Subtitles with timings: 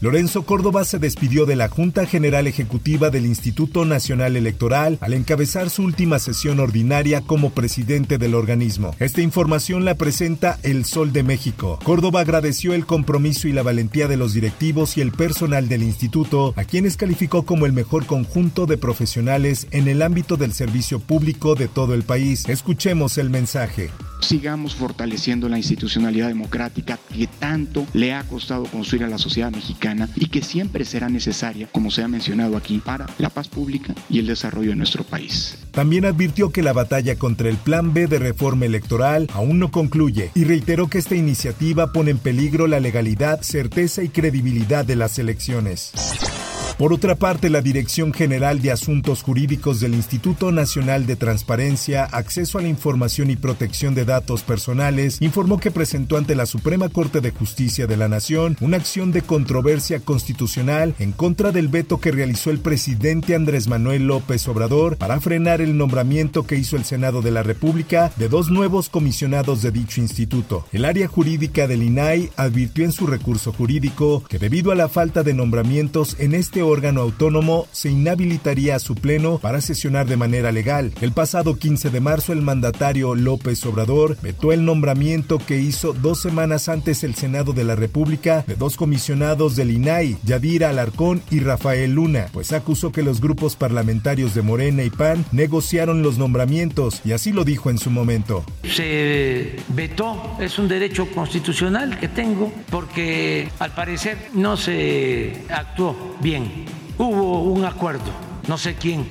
[0.00, 5.70] Lorenzo Córdoba se despidió de la Junta General Ejecutiva del Instituto Nacional Electoral al encabezar
[5.70, 8.94] su última sesión ordinaria como presidente del organismo.
[8.98, 11.78] Esta información la presenta El Sol de México.
[11.84, 16.52] Córdoba agradeció el compromiso y la valentía de los directivos y el personal del instituto,
[16.56, 21.54] a quienes calificó como el mejor conjunto de profesionales en el ámbito del servicio público
[21.54, 22.48] de todo el país.
[22.48, 23.90] Escuchemos el mensaje
[24.20, 29.83] sigamos fortaleciendo la institucionalidad democrática que tanto le ha costado construir a la sociedad mexicana
[30.16, 34.18] y que siempre será necesaria, como se ha mencionado aquí, para la paz pública y
[34.18, 35.58] el desarrollo de nuestro país.
[35.72, 40.30] También advirtió que la batalla contra el Plan B de reforma electoral aún no concluye
[40.34, 45.18] y reiteró que esta iniciativa pone en peligro la legalidad, certeza y credibilidad de las
[45.18, 45.92] elecciones.
[46.78, 52.58] Por otra parte, la Dirección General de Asuntos Jurídicos del Instituto Nacional de Transparencia, Acceso
[52.58, 57.20] a la Información y Protección de Datos Personales informó que presentó ante la Suprema Corte
[57.20, 62.10] de Justicia de la Nación una acción de controversia constitucional en contra del veto que
[62.10, 67.22] realizó el presidente Andrés Manuel López Obrador para frenar el nombramiento que hizo el Senado
[67.22, 70.66] de la República de dos nuevos comisionados de dicho instituto.
[70.72, 75.22] El área jurídica del INAI advirtió en su recurso jurídico que debido a la falta
[75.22, 80.52] de nombramientos en este órgano autónomo se inhabilitaría a su pleno para sesionar de manera
[80.52, 80.92] legal.
[81.00, 86.20] El pasado 15 de marzo el mandatario López Obrador vetó el nombramiento que hizo dos
[86.20, 91.40] semanas antes el Senado de la República de dos comisionados del INAI, Yadira Alarcón y
[91.40, 97.00] Rafael Luna, pues acusó que los grupos parlamentarios de Morena y PAN negociaron los nombramientos
[97.04, 98.44] y así lo dijo en su momento.
[98.62, 106.53] Se vetó, es un derecho constitucional que tengo porque al parecer no se actuó bien
[107.24, 108.10] un acuerdo,
[108.48, 109.06] no sé quién.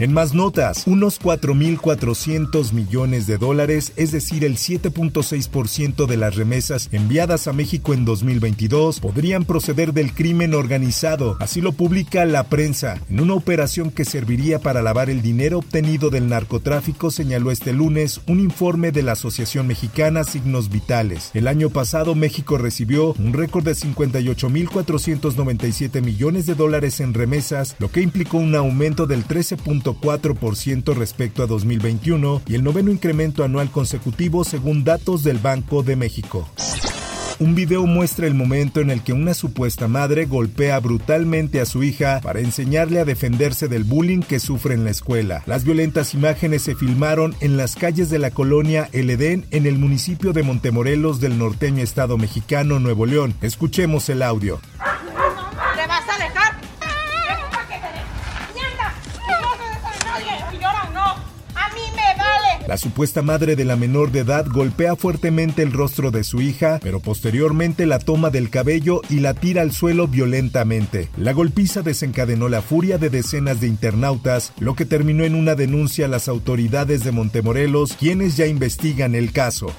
[0.00, 6.88] En más notas, unos 4.400 millones de dólares, es decir, el 7.6% de las remesas
[6.90, 11.36] enviadas a México en 2022, podrían proceder del crimen organizado.
[11.38, 12.98] Así lo publica la prensa.
[13.10, 18.22] En una operación que serviría para lavar el dinero obtenido del narcotráfico, señaló este lunes
[18.26, 21.30] un informe de la Asociación Mexicana Signos Vitales.
[21.34, 27.90] El año pasado, México recibió un récord de 58.497 millones de dólares en remesas, lo
[27.90, 29.58] que implicó un aumento del 13.
[29.94, 35.96] 4% respecto a 2021 y el noveno incremento anual consecutivo según datos del Banco de
[35.96, 36.48] México.
[37.40, 41.82] Un video muestra el momento en el que una supuesta madre golpea brutalmente a su
[41.82, 45.42] hija para enseñarle a defenderse del bullying que sufre en la escuela.
[45.46, 49.78] Las violentas imágenes se filmaron en las calles de la colonia El Edén en el
[49.78, 53.32] municipio de Montemorelos del norteño estado mexicano Nuevo León.
[53.40, 54.60] Escuchemos el audio.
[62.70, 66.78] La supuesta madre de la menor de edad golpea fuertemente el rostro de su hija,
[66.80, 71.08] pero posteriormente la toma del cabello y la tira al suelo violentamente.
[71.16, 76.04] La golpiza desencadenó la furia de decenas de internautas, lo que terminó en una denuncia
[76.04, 79.74] a las autoridades de Montemorelos, quienes ya investigan el caso.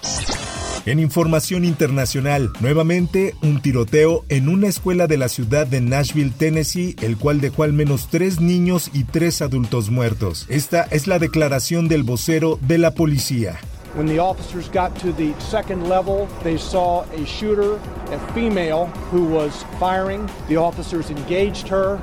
[0.88, 6.96] En información internacional, nuevamente un tiroteo en una escuela de la ciudad de Nashville, Tennessee,
[7.03, 10.47] el cual dejó al menos tres niños y tres adultos muertos.
[10.50, 13.59] Esta es la declaración del vocero de la policía.
[13.96, 17.78] When the officers got to the second level, they saw a shooter,
[18.12, 20.25] a female, who was firing.
[20.47, 22.00] The officers engaged her.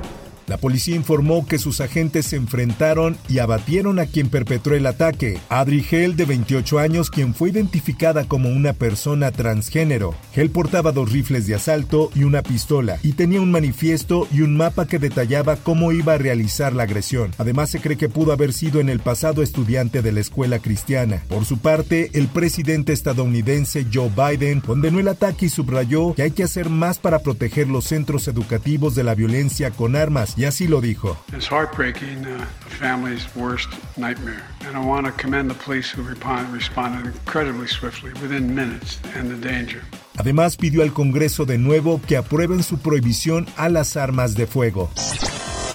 [0.49, 5.37] La policía informó que sus agentes se enfrentaron y abatieron a quien perpetró el ataque,
[5.47, 10.15] Adri Hell, de 28 años, quien fue identificada como una persona transgénero.
[10.33, 14.57] Hell portaba dos rifles de asalto y una pistola, y tenía un manifiesto y un
[14.57, 17.31] mapa que detallaba cómo iba a realizar la agresión.
[17.37, 21.21] Además, se cree que pudo haber sido en el pasado estudiante de la escuela cristiana.
[21.29, 26.31] Por su parte, el presidente estadounidense Joe Biden condenó el ataque y subrayó que hay
[26.31, 30.67] que hacer más para proteger los centros educativos de la violencia con armas y así
[30.67, 31.17] lo dijo.
[31.33, 34.41] It's heartbreaking, uh, a family's worst nightmare.
[34.65, 39.35] And I want to commend the police who responded incredibly swiftly, within minutes, and the
[39.35, 39.81] danger.
[40.17, 44.89] Además pidió al Congreso de nuevo que aprueben su prohibición a las armas de fuego.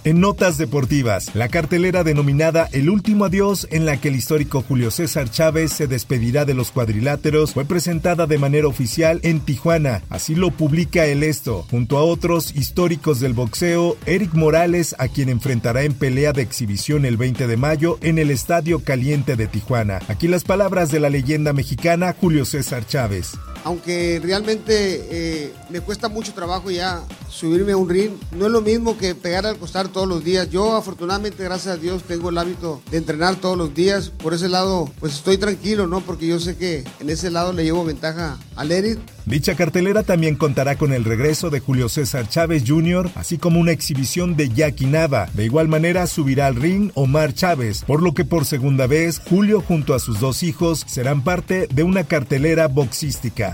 [0.06, 4.90] En notas deportivas, la cartelera denominada El último adiós, en la que el histórico Julio
[4.90, 10.02] César Chávez se despedirá de los cuadriláteros, fue presentada de manera oficial en Tijuana.
[10.10, 15.30] Así lo publica el Esto, junto a otros históricos del boxeo, Eric Morales, a quien
[15.30, 20.00] enfrentará en pelea de exhibición el 20 de mayo en el Estadio Caliente de Tijuana.
[20.08, 26.08] Aquí las palabras de la leyenda mexicana Julio César Chávez aunque realmente eh, me cuesta
[26.08, 29.88] mucho trabajo ya subirme a un ring, no es lo mismo que pegar al costar
[29.88, 30.50] todos los días.
[30.50, 34.10] Yo afortunadamente, gracias a Dios, tengo el hábito de entrenar todos los días.
[34.10, 36.00] Por ese lado, pues estoy tranquilo, ¿no?
[36.00, 39.00] Porque yo sé que en ese lado le llevo ventaja al Eric.
[39.26, 43.72] Dicha cartelera también contará con el regreso de Julio César Chávez Jr., así como una
[43.72, 45.30] exhibición de Jackie Nava.
[45.32, 49.62] De igual manera subirá al ring Omar Chávez, por lo que por segunda vez Julio
[49.62, 53.53] junto a sus dos hijos serán parte de una cartelera boxística.